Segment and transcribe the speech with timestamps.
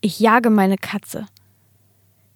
[0.00, 1.26] Ich jage meine Katze.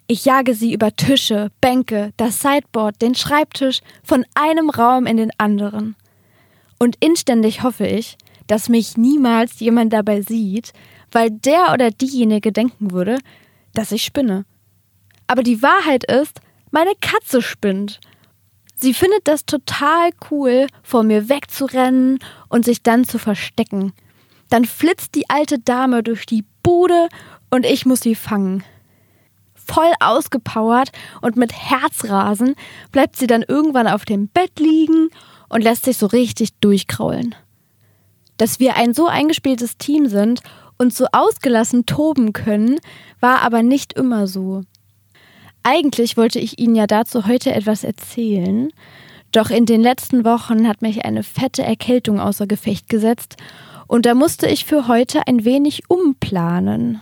[0.09, 5.31] Ich jage sie über Tische, Bänke, das Sideboard, den Schreibtisch, von einem Raum in den
[5.39, 5.95] anderen.
[6.79, 8.19] Und inständig hoffe ich,
[8.49, 10.73] dass mich niemals jemand dabei sieht,
[11.13, 13.19] weil der oder diejenige denken würde,
[13.75, 14.45] dass ich spinne.
[15.29, 16.41] Aber die Wahrheit ist,
[16.73, 18.01] meine Katze spinnt.
[18.75, 22.19] Sie findet das total cool, vor mir wegzurennen
[22.49, 23.93] und sich dann zu verstecken.
[24.51, 27.09] Dann flitzt die alte Dame durch die Bude
[27.53, 28.65] und ich muss sie fangen.
[29.55, 32.57] Voll ausgepowert und mit Herzrasen
[32.91, 35.11] bleibt sie dann irgendwann auf dem Bett liegen
[35.49, 37.35] und lässt sich so richtig durchkraulen.
[38.39, 40.41] Dass wir ein so eingespieltes Team sind
[40.79, 42.81] und so ausgelassen toben können,
[43.21, 44.63] war aber nicht immer so.
[45.63, 48.73] Eigentlich wollte ich Ihnen ja dazu heute etwas erzählen,
[49.31, 53.37] doch in den letzten Wochen hat mich eine fette Erkältung außer Gefecht gesetzt
[53.87, 57.01] und da musste ich für heute ein wenig umplanen.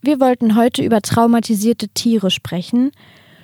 [0.00, 2.92] Wir wollten heute über traumatisierte Tiere sprechen,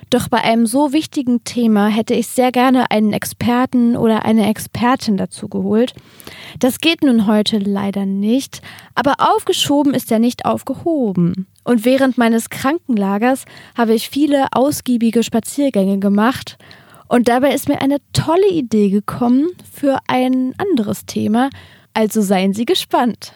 [0.09, 5.17] doch bei einem so wichtigen Thema hätte ich sehr gerne einen Experten oder eine Expertin
[5.17, 5.93] dazu geholt.
[6.59, 8.61] Das geht nun heute leider nicht,
[8.93, 11.47] aber aufgeschoben ist ja nicht aufgehoben.
[11.63, 16.57] Und während meines Krankenlagers habe ich viele ausgiebige Spaziergänge gemacht
[17.07, 21.49] und dabei ist mir eine tolle Idee gekommen für ein anderes Thema,
[21.93, 23.33] also seien Sie gespannt.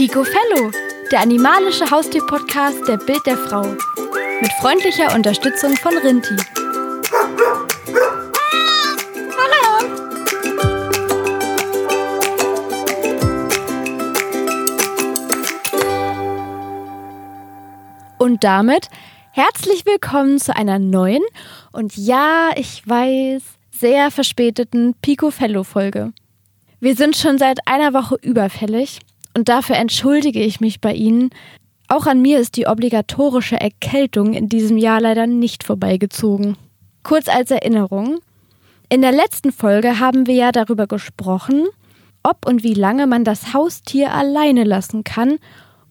[0.00, 0.70] Pico Fellow,
[1.12, 3.64] der animalische Haustier-Podcast der Bild der Frau.
[4.40, 6.36] Mit freundlicher Unterstützung von Rinti.
[18.16, 18.88] Und damit
[19.32, 21.20] herzlich willkommen zu einer neuen
[21.72, 26.14] und ja, ich weiß, sehr verspäteten Pico Fellow Folge.
[26.78, 29.00] Wir sind schon seit einer Woche überfällig
[29.36, 31.30] und dafür entschuldige ich mich bei Ihnen.
[31.88, 36.56] Auch an mir ist die obligatorische Erkältung in diesem Jahr leider nicht vorbeigezogen.
[37.02, 38.18] Kurz als Erinnerung.
[38.88, 41.66] In der letzten Folge haben wir ja darüber gesprochen,
[42.22, 45.38] ob und wie lange man das Haustier alleine lassen kann.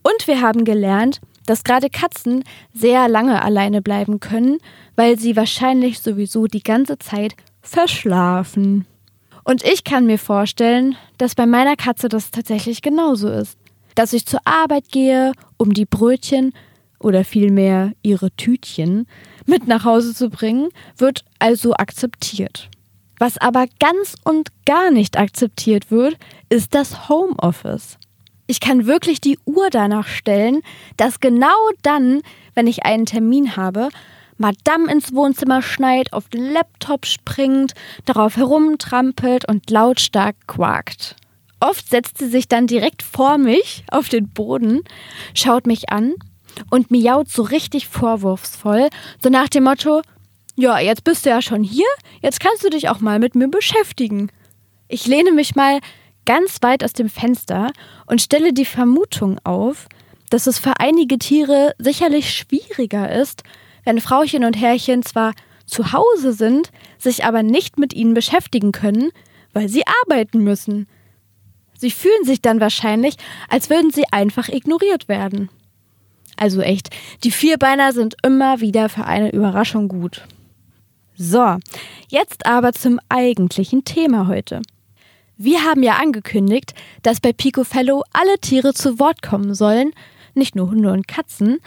[0.04, 4.60] Und wir haben gelernt, dass gerade Katzen sehr lange alleine bleiben können,
[4.96, 8.86] weil sie wahrscheinlich sowieso die ganze Zeit verschlafen.
[9.50, 13.58] Und ich kann mir vorstellen, dass bei meiner Katze das tatsächlich genauso ist.
[13.96, 16.54] Dass ich zur Arbeit gehe, um die Brötchen
[17.00, 19.08] oder vielmehr ihre Tütchen
[19.48, 22.70] mit nach Hause zu bringen, wird also akzeptiert.
[23.18, 26.18] Was aber ganz und gar nicht akzeptiert wird,
[26.50, 27.98] ist das Homeoffice.
[28.46, 30.62] Ich kann wirklich die Uhr danach stellen,
[30.96, 32.22] dass genau dann,
[32.54, 33.90] wenn ich einen Termin habe,
[34.40, 37.74] Madame ins Wohnzimmer schneit, auf den Laptop springt,
[38.06, 41.18] darauf herumtrampelt und lautstark quakt.
[41.60, 44.82] Oft setzt sie sich dann direkt vor mich auf den Boden,
[45.34, 46.14] schaut mich an
[46.70, 48.88] und miaut so richtig vorwurfsvoll,
[49.22, 50.02] so nach dem Motto:
[50.56, 51.88] Ja, jetzt bist du ja schon hier,
[52.22, 54.32] jetzt kannst du dich auch mal mit mir beschäftigen.
[54.88, 55.80] Ich lehne mich mal
[56.26, 57.74] ganz weit aus dem Fenster
[58.06, 59.90] und stelle die Vermutung auf,
[60.30, 63.44] dass es für einige Tiere sicherlich schwieriger ist,
[63.90, 65.34] wenn Frauchen und Herrchen zwar
[65.66, 66.70] zu Hause sind,
[67.00, 69.10] sich aber nicht mit ihnen beschäftigen können,
[69.52, 70.88] weil sie arbeiten müssen.
[71.76, 73.16] Sie fühlen sich dann wahrscheinlich,
[73.50, 75.50] als würden sie einfach ignoriert werden.
[76.38, 76.92] Also echt,
[77.24, 80.22] die Vierbeiner sind immer wieder für eine Überraschung gut.
[81.18, 81.58] So,
[82.10, 84.62] jetzt aber zum eigentlichen Thema heute.
[85.36, 89.94] Wir haben ja angekündigt, dass bei Pico Fellow alle Tiere zu Wort kommen sollen,
[90.36, 91.58] nicht nur Hunde und Katzen,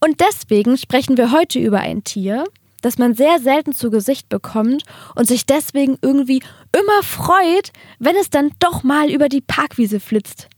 [0.00, 2.44] und deswegen sprechen wir heute über ein Tier,
[2.82, 4.84] das man sehr selten zu Gesicht bekommt
[5.14, 6.42] und sich deswegen irgendwie
[6.72, 10.48] immer freut, wenn es dann doch mal über die Parkwiese flitzt.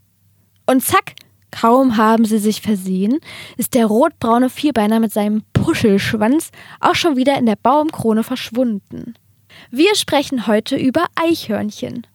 [0.66, 1.14] Und zack,
[1.50, 3.20] kaum haben sie sich versehen,
[3.56, 6.50] ist der rotbraune Vierbeiner mit seinem Puschelschwanz
[6.80, 9.14] auch schon wieder in der Baumkrone verschwunden.
[9.70, 12.06] Wir sprechen heute über Eichhörnchen.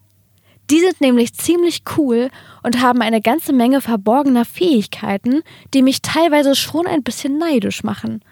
[0.70, 2.30] Die sind nämlich ziemlich cool
[2.64, 5.42] und haben eine ganze Menge verborgener Fähigkeiten,
[5.74, 8.24] die mich teilweise schon ein bisschen neidisch machen.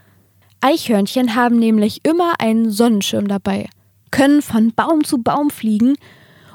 [0.61, 3.67] Eichhörnchen haben nämlich immer einen Sonnenschirm dabei,
[4.11, 5.95] können von Baum zu Baum fliegen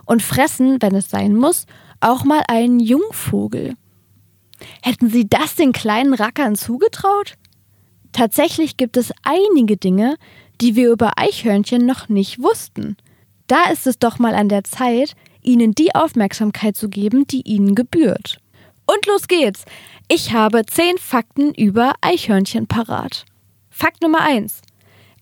[0.06, 1.66] und fressen, wenn es sein muss,
[2.00, 3.74] auch mal einen Jungvogel.
[4.82, 7.34] Hätten sie das den kleinen Rackern zugetraut?
[8.12, 10.16] Tatsächlich gibt es einige Dinge,
[10.60, 12.96] die wir über Eichhörnchen noch nicht wussten.
[13.46, 15.14] Da ist es doch mal an der Zeit,
[15.46, 18.38] ihnen die Aufmerksamkeit zu geben, die ihnen gebührt.
[18.86, 19.64] Und los geht's!
[20.08, 23.24] Ich habe zehn Fakten über Eichhörnchen parat.
[23.70, 24.60] Fakt Nummer eins: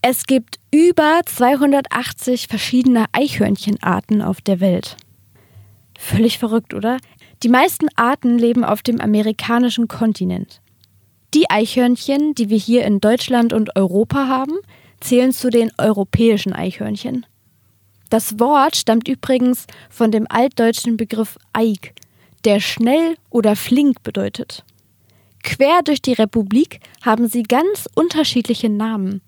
[0.02, 4.96] Es gibt über 280 verschiedene Eichhörnchenarten auf der Welt.
[5.98, 6.98] Völlig verrückt, oder?
[7.42, 10.60] Die meisten Arten leben auf dem amerikanischen Kontinent.
[11.32, 14.58] Die Eichhörnchen, die wir hier in Deutschland und Europa haben,
[15.00, 17.26] zählen zu den europäischen Eichhörnchen.
[18.10, 21.94] Das Wort stammt übrigens von dem altdeutschen Begriff Eik,
[22.44, 24.64] der schnell oder flink bedeutet.
[25.42, 29.20] Quer durch die Republik haben sie ganz unterschiedliche Namen.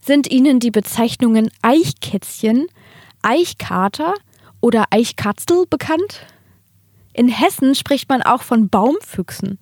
[0.00, 2.66] Sind Ihnen die Bezeichnungen Eichkätzchen,
[3.22, 4.14] Eichkater
[4.60, 6.26] oder Eichkatzel bekannt?
[7.12, 9.58] In Hessen spricht man auch von Baumfüchsen.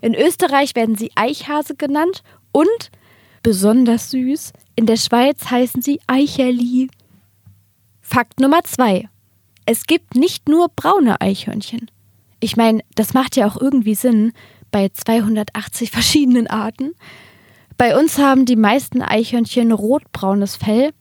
[0.00, 2.22] In Österreich werden sie Eichhase genannt
[2.52, 2.90] und,
[3.42, 6.88] besonders süß, in der Schweiz heißen sie Eicherli.
[8.08, 9.08] Fakt Nummer zwei.
[9.66, 11.90] Es gibt nicht nur braune Eichhörnchen.
[12.38, 14.32] Ich meine, das macht ja auch irgendwie Sinn
[14.70, 16.92] bei 280 verschiedenen Arten.
[17.76, 20.92] Bei uns haben die meisten Eichhörnchen rotbraunes Fell,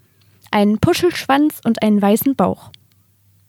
[0.50, 2.72] einen Puschelschwanz und einen weißen Bauch.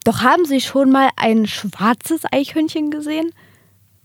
[0.04, 3.32] Doch haben Sie schon mal ein schwarzes Eichhörnchen gesehen?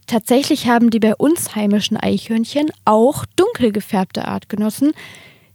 [0.06, 4.92] Tatsächlich haben die bei uns heimischen Eichhörnchen auch dunkel gefärbte Artgenossen,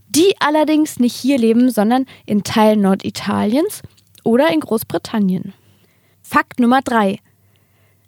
[0.10, 3.82] die allerdings nicht hier leben, sondern in Teilen Norditaliens
[4.24, 5.54] oder in Großbritannien.
[6.22, 7.20] Fakt Nummer 3.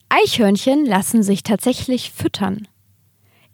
[0.10, 2.68] Eichhörnchen lassen sich tatsächlich füttern.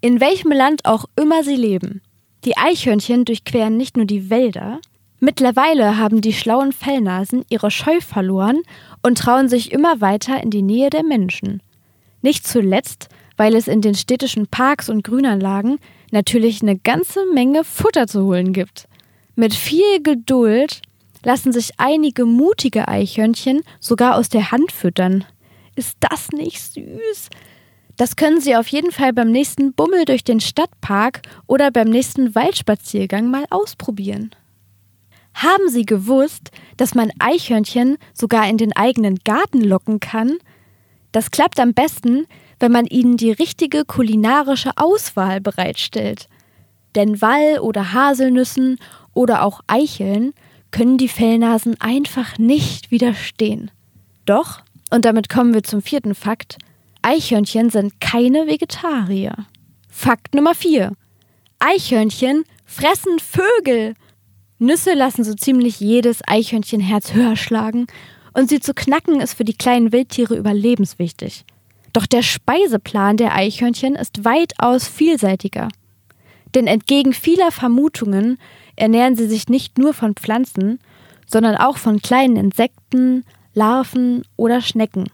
[0.01, 2.01] In welchem Land auch immer sie leben.
[2.45, 4.79] Die Eichhörnchen durchqueren nicht nur die Wälder,
[5.19, 8.61] mittlerweile haben die schlauen Fellnasen ihre Scheu verloren
[9.01, 11.61] und trauen sich immer weiter in die Nähe der Menschen.
[12.21, 15.79] Nicht zuletzt, weil es in den städtischen Parks und Grünanlagen
[16.15, 18.87] natürlich eine ganze Menge Futter zu holen gibt.
[19.35, 20.81] Mit viel Geduld
[21.23, 25.25] lassen sich einige mutige Eichhörnchen sogar aus der Hand füttern.
[25.75, 27.29] Ist das nicht süß?
[27.97, 32.33] Das können Sie auf jeden Fall beim nächsten Bummel durch den Stadtpark oder beim nächsten
[32.33, 34.31] Waldspaziergang mal ausprobieren.
[35.33, 40.37] Haben Sie gewusst, dass man Eichhörnchen sogar in den eigenen Garten locken kann?
[41.11, 42.25] Das klappt am besten,
[42.59, 46.27] wenn man ihnen die richtige kulinarische Auswahl bereitstellt.
[46.95, 48.79] Denn Wall- oder Haselnüssen
[49.13, 50.33] oder auch Eicheln
[50.71, 53.71] können die Fellnasen einfach nicht widerstehen.
[54.25, 54.61] Doch
[54.91, 56.57] und damit kommen wir zum vierten Fakt.
[57.01, 59.35] Eichhörnchen sind keine Vegetarier.
[59.89, 60.93] Fakt Nummer 4.
[61.59, 63.95] Eichhörnchen fressen Vögel.
[64.57, 67.87] Nüsse lassen so ziemlich jedes Eichhörnchenherz höher schlagen
[68.33, 71.45] und sie zu knacken ist für die kleinen Wildtiere überlebenswichtig.
[71.95, 75.69] Doch der Speiseplan der Eichhörnchen ist weitaus vielseitiger.
[76.53, 78.37] Denn entgegen vieler Vermutungen
[78.75, 80.79] ernähren sie sich nicht nur von Pflanzen,
[81.25, 85.05] sondern auch von kleinen Insekten, Larven oder Schnecken.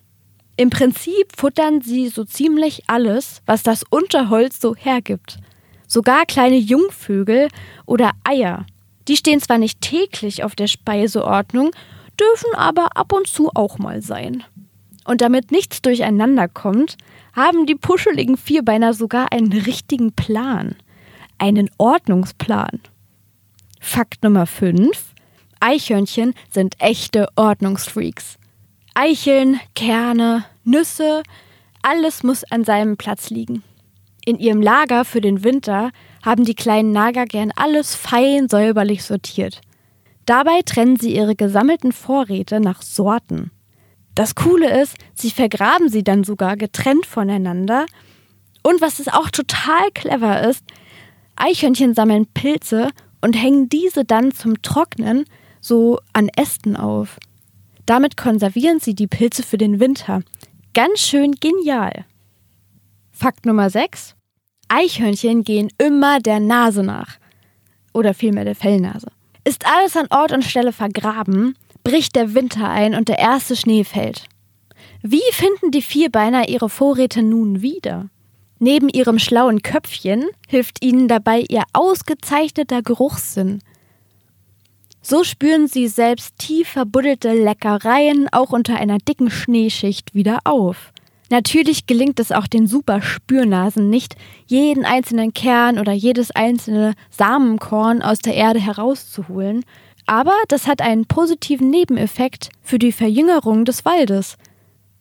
[0.58, 5.38] Im Prinzip futtern sie so ziemlich alles, was das Unterholz so hergibt.
[5.86, 7.50] Sogar kleine Jungvögel
[7.86, 8.66] oder Eier.
[9.08, 11.70] Die stehen zwar nicht täglich auf der Speiseordnung,
[12.20, 14.44] dürfen aber ab und zu auch mal sein.
[15.06, 16.98] Und damit nichts durcheinander kommt,
[17.34, 20.76] haben die puscheligen Vierbeiner sogar einen richtigen Plan.
[21.38, 22.80] Einen Ordnungsplan.
[23.80, 24.90] Fakt Nummer 5.
[25.60, 28.38] Eichhörnchen sind echte Ordnungsfreaks.
[28.94, 31.24] Eicheln, Kerne, Nüsse,
[31.82, 33.64] alles muss an seinem Platz liegen.
[34.26, 35.92] In ihrem Lager für den Winter
[36.24, 39.62] haben die kleinen Nager gern alles fein säuberlich sortiert.
[40.26, 43.52] Dabei trennen sie ihre gesammelten Vorräte nach Sorten.
[44.16, 47.86] Das Coole ist, sie vergraben sie dann sogar getrennt voneinander.
[48.64, 50.64] Und was es auch total clever ist,
[51.36, 52.90] Eichhörnchen sammeln Pilze
[53.22, 55.26] und hängen diese dann zum Trocknen
[55.62, 57.18] so an Ästen auf.
[57.86, 60.22] Damit konservieren sie die Pilze für den Winter.
[60.74, 62.06] Ganz schön genial.
[63.12, 64.16] Fakt Nummer 6.
[64.68, 67.18] Eichhörnchen gehen immer der Nase nach.
[67.94, 69.08] Oder vielmehr der Fellnase.
[69.44, 73.84] Ist alles an Ort und Stelle vergraben, bricht der Winter ein und der erste Schnee
[73.84, 74.26] fällt.
[75.02, 78.10] Wie finden die Vierbeiner ihre Vorräte nun wieder?
[78.60, 83.60] Neben ihrem schlauen Köpfchen hilft ihnen dabei ihr ausgezeichneter Geruchssinn.
[85.02, 90.94] So spüren sie selbst tief verbuddelte Leckereien auch unter einer dicken Schneeschicht wieder auf.
[91.32, 98.02] Natürlich gelingt es auch den super Spürnasen nicht, jeden einzelnen Kern oder jedes einzelne Samenkorn
[98.02, 99.64] aus der Erde herauszuholen,
[100.12, 104.36] aber das hat einen positiven Nebeneffekt für die Verjüngerung des Waldes.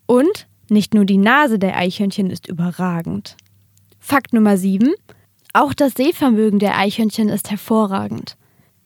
[0.06, 3.36] Und nicht nur die Nase der Eichhörnchen ist überragend.
[3.98, 4.94] Fakt Nummer 7.
[5.52, 8.36] Auch das Sehvermögen der Eichhörnchen ist hervorragend.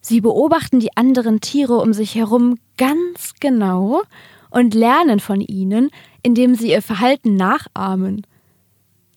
[0.01, 4.01] Sie beobachten die anderen Tiere um sich herum ganz genau
[4.49, 5.91] und lernen von ihnen,
[6.23, 8.27] indem sie ihr Verhalten nachahmen.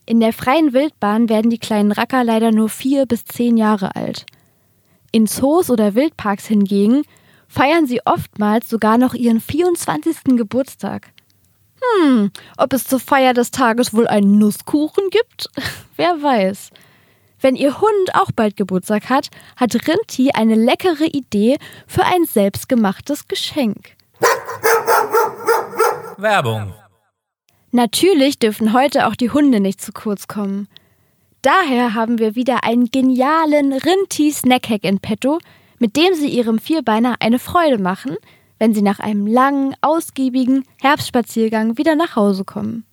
[0.04, 4.26] In der freien Wildbahn werden die kleinen Racker leider nur vier bis zehn Jahre alt.
[5.10, 7.02] In Zoos oder Wildparks hingegen
[7.48, 10.36] feiern sie oftmals sogar noch ihren 24.
[10.36, 11.12] Geburtstag.
[11.80, 15.48] Hm, ob es zur Feier des Tages wohl einen Nusskuchen gibt?
[15.96, 16.70] Wer weiß.
[17.40, 23.28] Wenn Ihr Hund auch bald Geburtstag hat, hat Rinti eine leckere Idee für ein selbstgemachtes
[23.28, 23.92] Geschenk.
[26.16, 26.74] Werbung.
[27.70, 30.66] Natürlich dürfen heute auch die Hunde nicht zu kurz kommen.
[31.42, 35.38] Daher haben wir wieder einen genialen Rinti Snackhack in petto,
[35.78, 38.16] mit dem Sie Ihrem Vierbeiner eine Freude machen,
[38.58, 42.84] wenn Sie nach einem langen, ausgiebigen Herbstspaziergang wieder nach Hause kommen.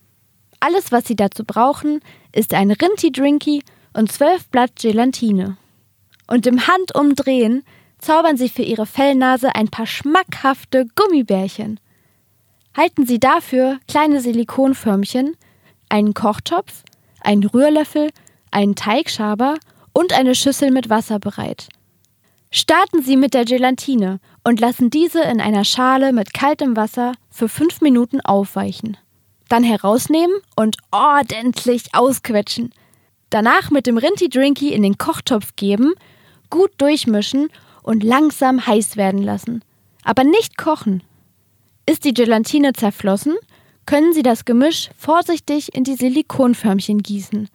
[0.59, 5.57] Alles, was Sie dazu brauchen, ist ein Rinti-Drinky und zwölf Blatt Gelatine.
[6.27, 7.63] Und im Handumdrehen
[7.97, 11.79] zaubern Sie für Ihre Fellnase ein paar schmackhafte Gummibärchen.
[12.77, 15.35] Halten Sie dafür kleine Silikonförmchen,
[15.89, 16.83] einen Kochtopf,
[17.21, 18.09] einen Rührlöffel,
[18.55, 19.57] einen Teigschaber
[19.93, 21.67] und eine Schüssel mit Wasser bereit.
[22.51, 27.49] Starten Sie mit der Gelatine und lassen diese in einer Schale mit kaltem Wasser für
[27.49, 28.97] fünf Minuten aufweichen.
[29.49, 32.73] Dann herausnehmen und ordentlich ausquetschen.
[33.29, 35.93] Danach mit dem Rinti-Drinky in den Kochtopf geben,
[36.49, 37.49] gut durchmischen
[37.83, 39.63] und langsam heiß werden lassen.
[40.03, 41.03] Aber nicht kochen.
[41.85, 43.35] Ist die Gelatine zerflossen,
[43.85, 47.49] können Sie das Gemisch vorsichtig in die Silikonförmchen gießen.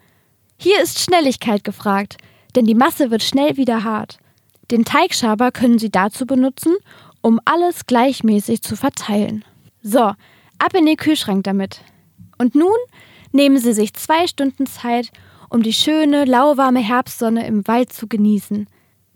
[0.62, 2.18] Hier ist Schnelligkeit gefragt,
[2.54, 4.18] denn die Masse wird schnell wieder hart.
[4.70, 6.76] Den Teigschaber können Sie dazu benutzen,
[7.22, 9.42] um alles gleichmäßig zu verteilen.
[9.82, 11.80] So, ab in den Kühlschrank damit.
[12.36, 12.76] Und nun
[13.32, 15.10] nehmen Sie sich zwei Stunden Zeit,
[15.48, 18.68] um die schöne, lauwarme Herbstsonne im Wald zu genießen.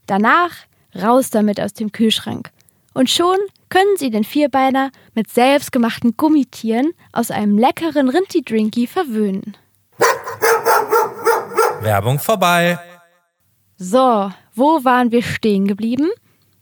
[0.07, 0.53] Danach
[0.97, 2.53] raus damit aus dem Kühlschrank.
[2.95, 3.37] Und schon
[3.69, 9.59] können Sie den Vierbeiner mit selbstgemachten Gummitieren aus einem leckeren Rinti-Drinky verwöhnen.
[11.85, 12.79] Werbung vorbei.
[13.76, 16.09] So, wo waren wir stehen geblieben?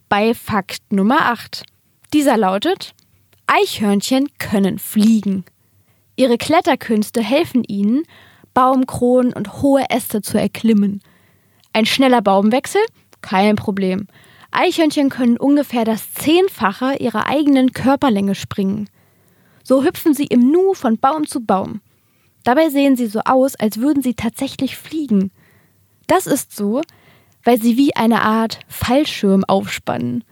[0.09, 1.63] Bei Fakt Nummer 8.
[2.13, 2.95] Dieser lautet:
[3.47, 5.45] Eichhörnchen können fliegen.
[6.17, 8.03] Ihre Kletterkünste helfen ihnen,
[8.53, 11.01] Baumkronen und hohe Äste zu erklimmen.
[11.73, 12.83] Ein schneller Baumwechsel?
[13.23, 14.09] Kein Problem.
[14.51, 18.91] Eichhörnchen können ungefähr das Zehnfache ihrer eigenen Körperlänge springen.
[19.63, 21.81] So hüpfen sie im Nu von Baum zu Baum.
[22.45, 25.31] Dabei sehen sie so aus, als würden sie tatsächlich fliegen.
[26.07, 26.83] Das ist so,
[27.45, 30.25] weil sie wie eine Art Fallschirm aufspannen.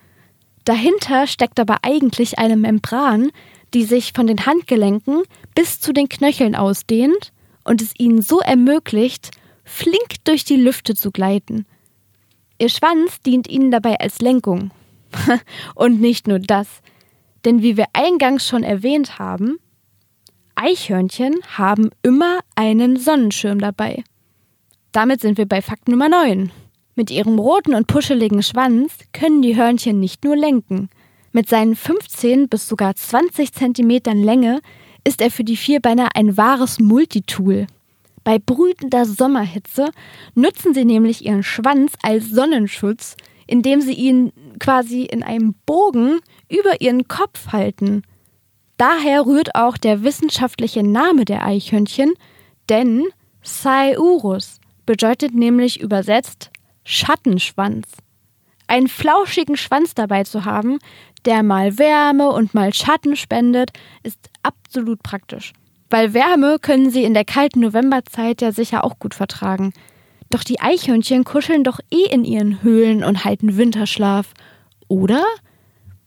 [0.65, 3.31] Dahinter steckt aber eigentlich eine Membran,
[3.75, 5.23] die sich von den Handgelenken
[5.55, 7.33] bis zu den Knöcheln ausdehnt
[7.65, 9.31] und es ihnen so ermöglicht,
[9.65, 11.67] flink durch die Lüfte zu gleiten.
[12.59, 14.71] Ihr Schwanz dient ihnen dabei als Lenkung.
[15.75, 16.69] und nicht nur das,
[17.45, 19.59] denn wie wir eingangs schon erwähnt haben,
[20.63, 24.05] Eichhörnchen haben immer einen Sonnenschirm dabei.
[24.93, 26.53] Damit sind wir bei Fakt Nummer 9.
[26.95, 30.91] Mit ihrem roten und puscheligen Schwanz können die Hörnchen nicht nur lenken.
[31.33, 34.61] Mit seinen 15 bis sogar 20 Zentimetern Länge
[35.03, 37.67] ist er für die Vierbeiner ein wahres Multitool.
[38.23, 39.87] Bei brütender Sommerhitze
[40.35, 46.83] nutzen sie nämlich ihren Schwanz als Sonnenschutz, indem sie ihn quasi in einem Bogen über
[46.83, 48.03] ihren Kopf halten.
[48.81, 52.15] Daher rührt auch der wissenschaftliche Name der Eichhörnchen,
[52.71, 53.05] denn
[53.43, 56.51] Saiurus bedeutet nämlich übersetzt
[56.83, 57.89] Schattenschwanz.
[58.69, 60.79] Einen flauschigen Schwanz dabei zu haben,
[61.27, 63.71] der mal Wärme und mal Schatten spendet,
[64.03, 65.53] ist absolut praktisch.
[65.91, 69.75] Weil Wärme können sie in der kalten Novemberzeit ja sicher auch gut vertragen.
[70.31, 74.33] Doch die Eichhörnchen kuscheln doch eh in ihren Höhlen und halten Winterschlaf.
[74.89, 75.23] Oder?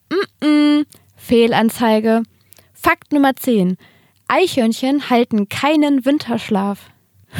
[0.10, 0.86] Mm, -mm.
[1.15, 2.24] Fehlanzeige.
[2.84, 3.78] Fakt Nummer 10.
[4.28, 6.90] Eichhörnchen halten keinen Winterschlaf.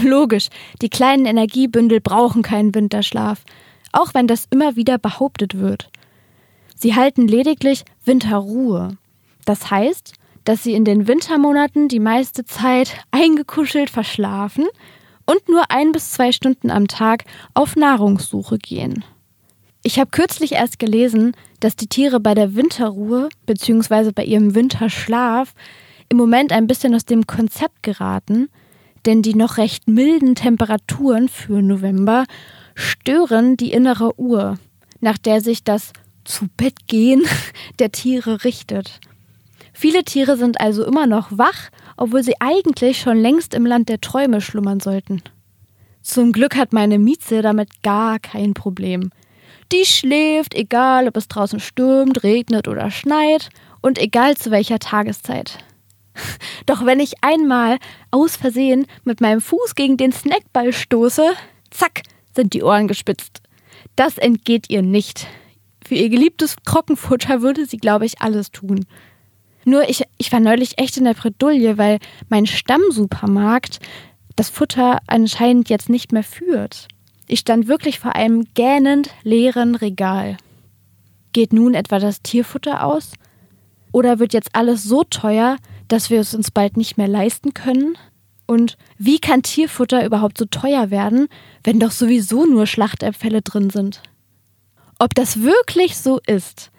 [0.02, 0.48] Logisch,
[0.82, 3.44] die kleinen Energiebündel brauchen keinen Winterschlaf,
[3.92, 5.90] auch wenn das immer wieder behauptet wird.
[6.78, 8.98] Sie halten lediglich Winterruhe.
[9.44, 10.14] Das heißt,
[10.46, 14.66] dass sie in den Wintermonaten die meiste Zeit eingekuschelt verschlafen
[15.26, 19.04] und nur ein bis zwei Stunden am Tag auf Nahrungssuche gehen.
[19.84, 24.12] Ich habe kürzlich erst gelesen, dass die Tiere bei der Winterruhe bzw.
[24.12, 25.53] bei ihrem Winterschlaf
[26.10, 28.50] im Moment ein bisschen aus dem Konzept geraten,
[29.05, 32.25] denn die noch recht milden Temperaturen für November
[32.75, 34.60] stören die innere Uhr,
[35.00, 35.93] nach der sich das
[36.25, 37.24] zu Bett gehen
[37.79, 39.00] der Tiere richtet.
[39.72, 44.01] Viele Tiere sind also immer noch wach, obwohl sie eigentlich schon längst im Land der
[44.01, 45.22] Träume schlummern sollten.
[46.01, 49.12] Zum Glück hat meine Mieze damit gar kein Problem.
[49.72, 53.50] Die schläft, egal ob es draußen stürmt, regnet oder schneit
[53.82, 55.60] und egal zu welcher Tageszeit.
[56.65, 57.77] Doch wenn ich einmal
[58.12, 61.34] aus Versehen mit meinem Fuß gegen den Snackball stoße,
[61.72, 62.03] zack,
[62.36, 63.41] sind die Ohren gespitzt.
[63.96, 65.27] das entgeht ihr nicht.
[65.86, 68.86] Für ihr geliebtes Trockenfutter würde sie, glaube ich, alles tun.
[69.65, 73.79] Nur ich, ich war neulich echt in der Bredouille, weil mein Stammsupermarkt
[74.36, 76.88] das Futter anscheinend jetzt nicht mehr führt.
[77.34, 80.38] Ich stand wirklich vor einem gähnend leeren Regal.
[81.32, 83.13] Geht nun etwa das Tierfutter aus?
[83.92, 87.98] Oder wird jetzt alles so teuer, dass wir es uns bald nicht mehr leisten können?
[88.46, 91.28] Und wie kann Tierfutter überhaupt so teuer werden,
[91.63, 94.04] wenn doch sowieso nur Schlachtabfälle drin sind?
[95.00, 96.70] Ob das wirklich so ist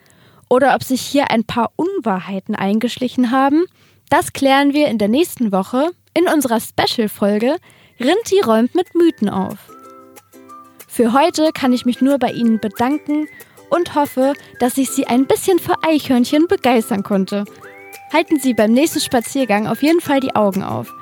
[0.49, 3.65] oder ob sich hier ein paar Unwahrheiten eingeschlichen haben,
[4.09, 7.57] das klären wir in der nächsten Woche in unserer Special-Folge
[7.99, 9.74] Rinti räumt mit Mythen auf.
[10.95, 13.27] Für heute kann ich mich nur bei Ihnen bedanken
[13.69, 17.43] und hoffe, dass ich Sie ein bisschen für Eichhörnchen begeistern konnte.
[18.13, 20.93] Halten Sie beim nächsten Spaziergang auf jeden Fall die Augen auf.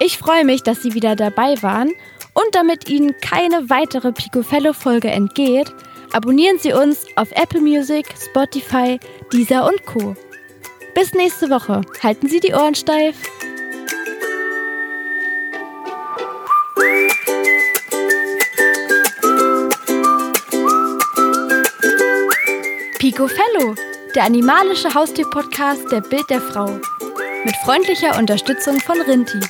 [0.00, 1.92] Ich freue mich, dass Sie wieder dabei waren
[2.34, 5.72] und damit Ihnen keine weitere Picofello-Folge entgeht,
[6.12, 8.98] abonnieren Sie uns auf Apple Music, Spotify,
[9.32, 10.16] Deezer und Co.
[10.96, 11.82] Bis nächste Woche.
[12.02, 13.14] Halten Sie die Ohren steif.
[23.18, 23.74] Picofello,
[24.14, 26.78] der animalische Haustier-Podcast der Bild der Frau.
[27.44, 29.40] Mit freundlicher Unterstützung von Rinti.